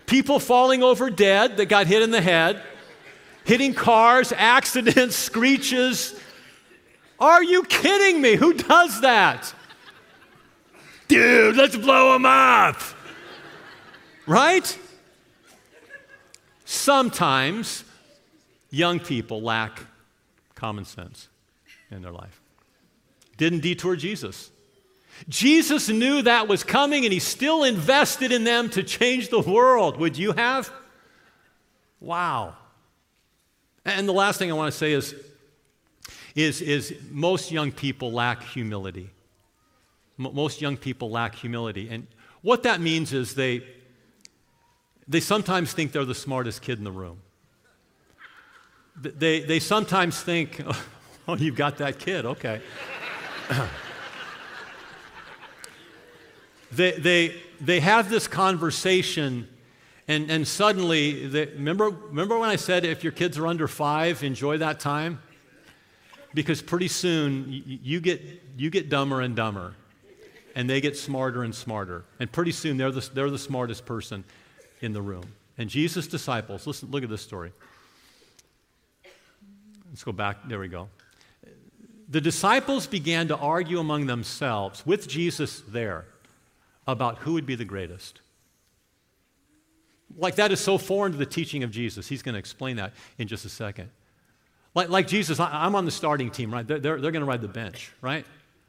[0.06, 2.62] people falling over dead that got hit in the head,
[3.44, 6.18] hitting cars, accidents, screeches.
[7.18, 8.36] Are you kidding me?
[8.36, 9.54] Who does that?
[11.08, 12.76] dude, let's blow them up.
[14.26, 14.78] right?
[16.64, 17.84] Sometimes
[18.70, 19.80] young people lack
[20.54, 21.28] common sense
[21.90, 22.40] in their life.
[23.38, 24.50] Didn't detour Jesus.
[25.28, 29.96] Jesus knew that was coming and he still invested in them to change the world.
[29.98, 30.70] Would you have?
[32.00, 32.56] Wow.
[33.84, 35.14] And the last thing I want to say is,
[36.34, 39.10] is, is most young people lack humility
[40.18, 41.88] most young people lack humility.
[41.88, 42.06] And
[42.42, 43.62] what that means is they,
[45.06, 47.22] they sometimes think they're the smartest kid in the room.
[49.00, 50.60] They, they sometimes think,
[51.28, 52.60] oh, you've got that kid, okay.
[56.72, 59.48] they, they, they have this conversation,
[60.06, 64.22] and, and suddenly, they, remember, remember when I said if your kids are under five,
[64.22, 65.20] enjoy that time?
[66.34, 68.22] Because pretty soon you, you get,
[68.56, 69.74] you get dumber and dumber
[70.58, 72.04] and they get smarter and smarter.
[72.18, 74.24] And pretty soon they're the, they're the smartest person
[74.80, 75.32] in the room.
[75.56, 77.52] And Jesus' disciples, listen, look at this story.
[79.88, 80.48] Let's go back.
[80.48, 80.88] There we go.
[82.08, 86.06] The disciples began to argue among themselves with Jesus there
[86.88, 88.20] about who would be the greatest.
[90.16, 92.08] Like that is so foreign to the teaching of Jesus.
[92.08, 93.90] He's going to explain that in just a second.
[94.74, 96.66] Like, like Jesus, I, am on the starting team, right?
[96.66, 98.26] They're, they're, they're going to ride the bench, right?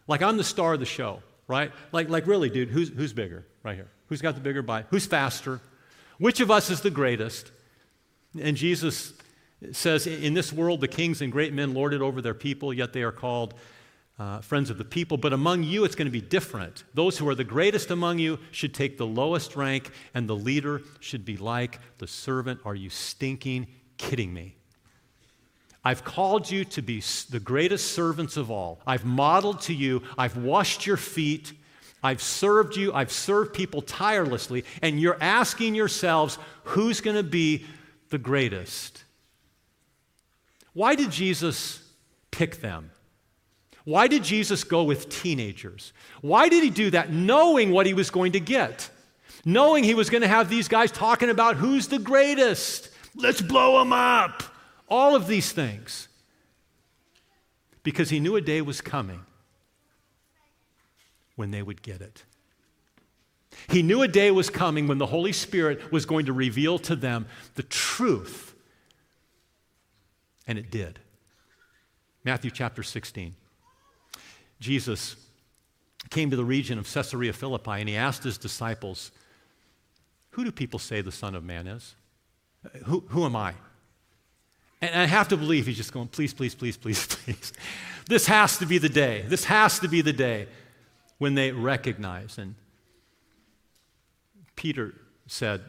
[0.08, 1.72] Like I'm the star of the show right?
[1.92, 3.90] Like, like really, dude, who's, who's bigger right here?
[4.08, 4.86] Who's got the bigger bike?
[4.92, 5.60] Who's faster?
[6.18, 7.52] Which of us is the greatest?
[8.40, 9.14] And Jesus
[9.72, 12.94] says, In this world, the kings and great men lord it over their people, yet
[12.94, 13.56] they are called
[14.20, 15.18] uh, friends of the people.
[15.18, 16.84] But among you, it's going to be different.
[16.94, 20.82] Those who are the greatest among you should take the lowest rank, and the leader
[21.00, 22.60] should be like the servant.
[22.66, 24.56] Are you stinking kidding me?
[25.84, 28.82] I've called you to be the greatest servants of all.
[28.86, 31.54] I've modeled to you, I've washed your feet,
[32.04, 37.66] I've served you, I've served people tirelessly, and you're asking yourselves, who's going to be
[38.10, 39.04] the greatest?
[40.74, 41.82] Why did Jesus
[42.30, 42.92] pick them?
[43.86, 45.94] Why did Jesus go with teenagers?
[46.22, 48.90] Why did he do that knowing what he was going to get?
[49.46, 52.90] Knowing he was going to have these guys talking about who's the greatest?
[53.16, 54.44] Let's blow them up.
[54.88, 56.08] All of these things.
[57.84, 59.22] Because he knew a day was coming
[61.36, 62.24] when they would get it.
[63.70, 66.96] He knew a day was coming when the Holy Spirit was going to reveal to
[66.96, 68.54] them the truth.
[70.46, 71.00] And it did.
[72.24, 73.36] Matthew chapter 16.
[74.60, 75.16] Jesus
[76.10, 79.12] came to the region of Caesarea Philippi and he asked his disciples,
[80.32, 81.96] Who do people say the Son of Man is?
[82.86, 83.54] Who, who am I?
[84.82, 87.54] And I have to believe he's just going, Please, please, please, please, please.
[88.08, 89.24] This has to be the day.
[89.28, 90.48] This has to be the day
[91.20, 92.38] when they recognize.
[92.38, 92.56] And
[94.56, 94.96] Peter
[95.28, 95.62] said,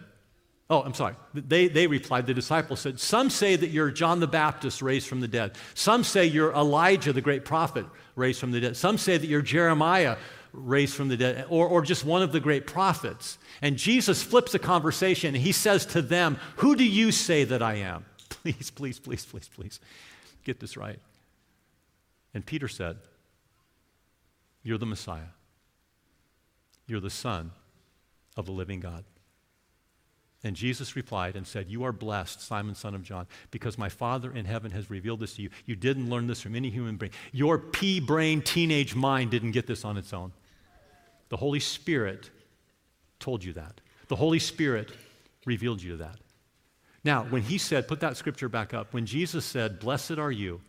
[0.70, 1.16] Oh, I'm sorry.
[1.34, 5.20] They, they replied, the disciples said, Some say that you're John the Baptist raised from
[5.20, 5.58] the dead.
[5.74, 8.76] Some say you're Elijah, the great prophet, raised from the dead.
[8.76, 10.16] Some say that you're Jeremiah,
[10.52, 13.36] raised from the dead, or, or just one of the great prophets.
[13.62, 17.62] And Jesus flips the conversation and he says to them, Who do you say that
[17.62, 18.04] I am?
[18.28, 19.80] Please, please, please, please, please,
[20.44, 20.98] get this right.
[22.32, 22.96] And Peter said,
[24.62, 25.32] You're the Messiah.
[26.86, 27.50] You're the Son
[28.36, 29.04] of the living God.
[30.42, 34.32] And Jesus replied and said, You are blessed, Simon, son of John, because my Father
[34.32, 35.50] in heaven has revealed this to you.
[35.66, 37.10] You didn't learn this from any human brain.
[37.32, 40.32] Your pea brain teenage mind didn't get this on its own.
[41.28, 42.30] The Holy Spirit
[43.18, 43.80] told you that.
[44.08, 44.92] The Holy Spirit
[45.44, 46.16] revealed you that.
[47.04, 50.60] Now, when he said, put that scripture back up, when Jesus said, Blessed are you,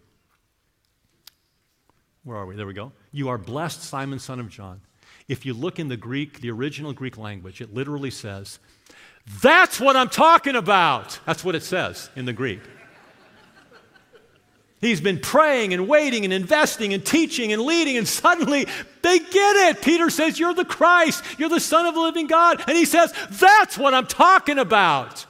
[2.24, 2.56] where are we?
[2.56, 2.92] There we go.
[3.12, 4.82] You are blessed, Simon, son of John.
[5.28, 8.60] If you look in the Greek, the original Greek language, it literally says,
[9.42, 11.20] that's what I'm talking about.
[11.26, 12.62] That's what it says in the Greek.
[14.82, 18.66] He's been praying and waiting and investing and teaching and leading, and suddenly
[19.04, 19.82] they get it.
[19.84, 22.64] Peter says, You're the Christ, you're the Son of the living God.
[22.68, 25.28] And he says, That's what I'm talking about.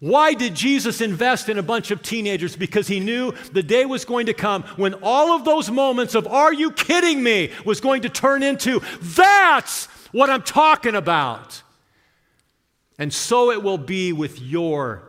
[0.00, 2.54] Why did Jesus invest in a bunch of teenagers?
[2.54, 6.26] Because he knew the day was going to come when all of those moments of,
[6.26, 7.52] Are you kidding me?
[7.64, 11.62] was going to turn into, That's what I'm talking about.
[12.98, 15.02] And so it will be with your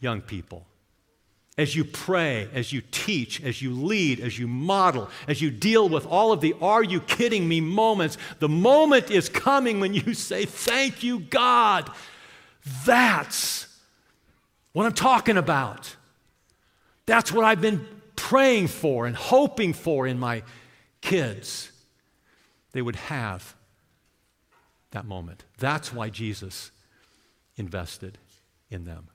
[0.00, 0.66] young people.
[1.58, 5.88] As you pray, as you teach, as you lead, as you model, as you deal
[5.88, 10.14] with all of the are you kidding me moments, the moment is coming when you
[10.14, 11.90] say, Thank you, God.
[12.86, 13.66] That's
[14.72, 15.96] what I'm talking about.
[17.04, 17.86] That's what I've been
[18.16, 20.44] praying for and hoping for in my
[21.00, 21.70] kids.
[22.70, 23.54] They would have
[24.92, 25.44] that moment.
[25.58, 26.70] That's why Jesus
[27.62, 28.18] invested
[28.70, 29.06] in them.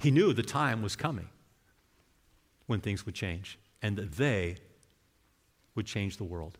[0.00, 1.28] He knew the time was coming
[2.66, 4.56] when things would change and that they
[5.74, 6.56] would change the world.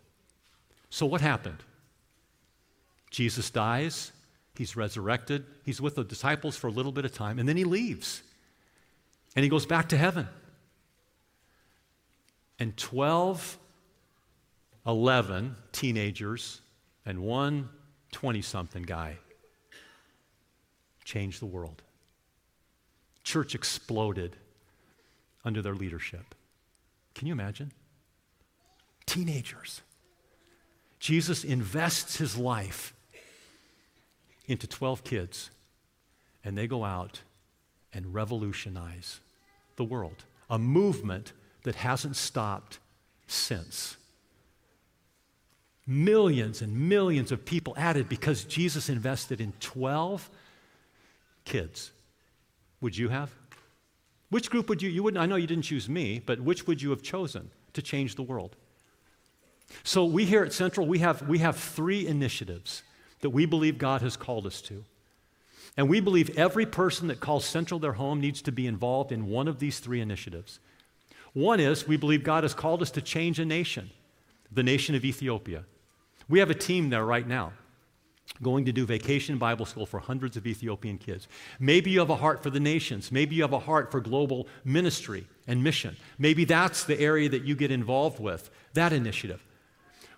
[0.91, 1.63] So, what happened?
[3.11, 4.13] Jesus dies,
[4.55, 7.65] he's resurrected, he's with the disciples for a little bit of time, and then he
[7.65, 8.23] leaves.
[9.35, 10.29] And he goes back to heaven.
[12.59, 13.57] And 12,
[14.87, 16.61] 11 teenagers,
[17.07, 17.71] and one
[18.13, 19.19] 20 something guy
[21.09, 21.81] changed the world.
[23.25, 24.37] Church exploded
[25.43, 26.35] under their leadership.
[27.15, 27.73] Can you imagine?
[29.07, 29.81] Teenagers.
[31.01, 32.93] Jesus invests his life
[34.47, 35.51] into 12 kids,
[36.45, 37.23] and they go out
[37.95, 39.21] and revolutionize
[39.77, 40.25] the world.
[40.51, 42.81] A movement that hasn't stopped
[43.27, 43.97] since.
[45.87, 50.29] Millions and millions of people added because Jesus invested in 12
[51.49, 51.91] kids
[52.81, 53.31] would you have?
[54.31, 56.83] Which group would you, you wouldn't, I know you didn't choose me, but which would
[56.83, 58.55] you have chosen to change the world?
[59.83, 62.83] So we here at Central, we have, we have three initiatives
[63.21, 64.85] that we believe God has called us to.
[65.77, 69.29] And we believe every person that calls Central their home needs to be involved in
[69.29, 70.61] one of these three initiatives.
[71.33, 73.91] One is we believe God has called us to change a nation,
[74.51, 75.65] the nation of Ethiopia.
[76.29, 77.53] We have a team there right now
[78.43, 81.29] going to do vacation Bible school for hundreds of Ethiopian kids.
[81.59, 83.11] Maybe you have a heart for the nations.
[83.11, 85.97] Maybe you have a heart for global ministry and mission.
[86.19, 89.43] Maybe that's the area that you get involved with, that initiative.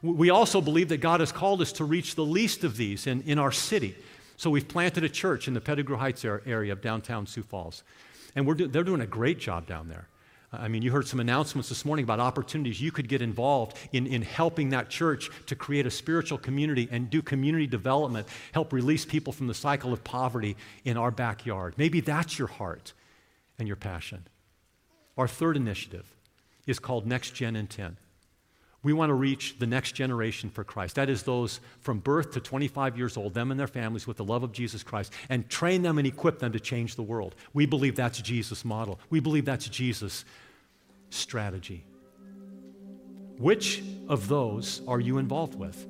[0.02, 3.22] We also believe that God has called us to reach the least of these in,
[3.22, 3.96] in our city.
[4.36, 7.82] So we've planted a church in the Pettigrew Heights area of downtown Sioux Falls.
[8.34, 10.06] And we're do- they're doing a great job down there.
[10.52, 14.06] I mean, you heard some announcements this morning about opportunities you could get involved in,
[14.06, 19.04] in helping that church to create a spiritual community and do community development, help release
[19.04, 21.74] people from the cycle of poverty in our backyard.
[21.76, 22.94] Maybe that's your heart
[23.60, 24.26] and your passion.
[25.16, 26.16] Our third initiative
[26.66, 27.96] is called Next Gen in 10.
[28.82, 30.94] We want to reach the next generation for Christ.
[30.94, 34.24] That is, those from birth to 25 years old, them and their families, with the
[34.24, 37.34] love of Jesus Christ, and train them and equip them to change the world.
[37.52, 38.98] We believe that's Jesus' model.
[39.10, 40.24] We believe that's Jesus'
[41.10, 41.84] strategy.
[43.36, 45.86] Which of those are you involved with?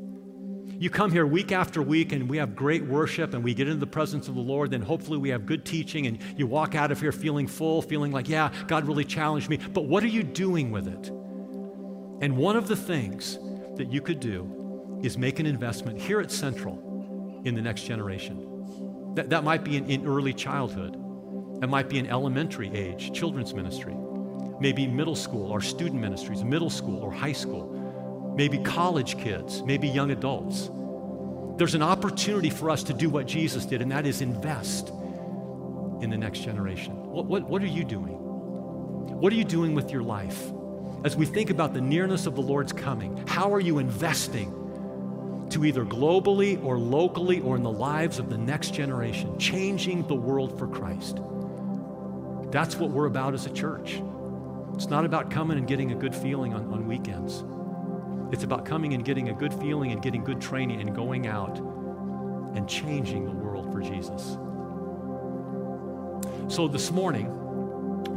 [0.81, 3.81] You come here week after week and we have great worship and we get into
[3.81, 6.91] the presence of the Lord, then hopefully we have good teaching and you walk out
[6.91, 9.59] of here feeling full, feeling like, yeah, God really challenged me.
[9.59, 11.13] But what are you doing with it?
[12.21, 13.39] And one of the things
[13.77, 19.15] that you could do is make an investment here at Central in the next generation.
[19.15, 20.97] That, that might be in, in early childhood,
[21.63, 23.97] it might be in elementary age, children's ministry,
[24.61, 29.89] maybe middle school or student ministries, middle school or high school, maybe college kids, maybe
[29.89, 30.71] young adults.
[31.59, 34.91] There's an opportunity for us to do what Jesus did, and that is invest
[36.01, 36.95] in the next generation.
[37.11, 38.17] What, what, what are you doing?
[39.21, 40.51] What are you doing with your life?
[41.03, 45.65] As we think about the nearness of the Lord's coming, how are you investing to
[45.65, 50.59] either globally or locally or in the lives of the next generation, changing the world
[50.59, 51.21] for Christ?
[52.51, 54.03] That's what we're about as a church.
[54.75, 57.45] It's not about coming and getting a good feeling on, on weekends.
[58.33, 61.59] It's about coming and getting a good feeling and getting good training and going out
[62.55, 64.37] and changing the world for Jesus.
[66.55, 67.37] So this morning,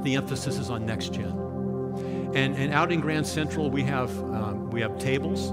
[0.04, 1.53] the emphasis is on next gen.
[2.36, 5.50] And, and out in Grand Central, we have, um, we have tables,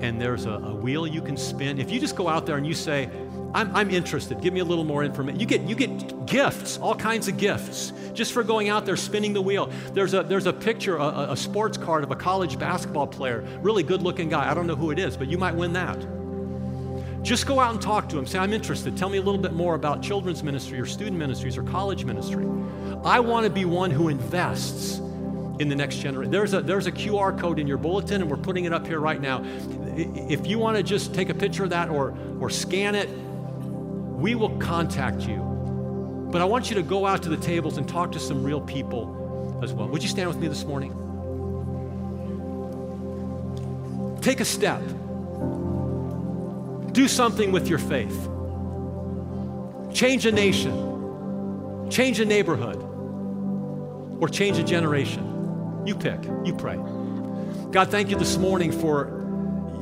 [0.00, 1.80] and there's a, a, wheel you can spin.
[1.80, 3.10] If you just go out there and you say,
[3.52, 6.94] I'm, I'm interested, give me a little more information, you get, you get gifts, all
[6.94, 9.72] kinds of gifts, just for going out there spinning the wheel.
[9.92, 13.82] There's a, there's a picture, a, a sports card of a college basketball player, really
[13.82, 14.48] good looking guy.
[14.48, 15.98] I don't know who it is, but you might win that.
[17.22, 18.24] Just go out and talk to him.
[18.24, 18.96] Say, I'm interested.
[18.96, 22.46] Tell me a little bit more about children's ministry or student ministries or college ministry.
[23.04, 25.00] I want to be one who invests
[25.60, 26.30] in the next generation.
[26.30, 28.98] There's a, there's a QR code in your bulletin, and we're putting it up here
[28.98, 29.44] right now.
[29.94, 34.34] If you want to just take a picture of that or, or scan it, we
[34.34, 35.36] will contact you.
[36.32, 38.62] But I want you to go out to the tables and talk to some real
[38.62, 39.86] people as well.
[39.88, 40.96] Would you stand with me this morning?
[44.22, 44.80] Take a step.
[46.92, 48.28] Do something with your faith.
[49.92, 52.82] Change a nation, change a neighborhood,
[54.22, 55.29] or change a generation.
[55.86, 56.76] You pick, you pray.
[57.70, 59.16] God, thank you this morning for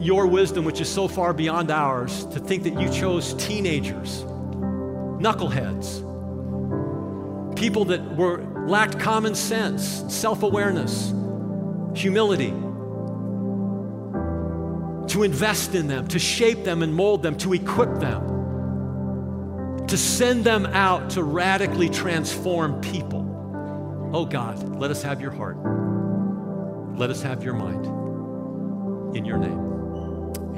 [0.01, 4.23] your wisdom, which is so far beyond ours, to think that you chose teenagers,
[5.19, 6.05] knuckleheads,
[7.57, 11.13] people that were lacked common sense, self-awareness,
[11.95, 12.55] humility,
[15.09, 20.45] to invest in them, to shape them and mold them, to equip them, to send
[20.45, 23.25] them out to radically transform people.
[24.13, 25.57] Oh God, let us have your heart.
[26.99, 27.87] Let us have your mind.
[29.17, 29.61] In your name.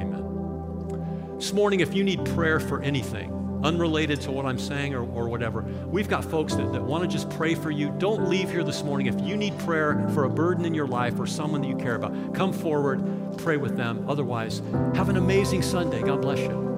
[0.01, 1.35] Amen.
[1.37, 5.29] This morning, if you need prayer for anything, unrelated to what I'm saying or, or
[5.29, 7.95] whatever, we've got folks that, that want to just pray for you.
[7.99, 9.07] Don't leave here this morning.
[9.07, 11.95] If you need prayer for a burden in your life or someone that you care
[11.95, 14.09] about, come forward, pray with them.
[14.09, 14.63] Otherwise,
[14.95, 16.01] have an amazing Sunday.
[16.01, 16.70] God bless you.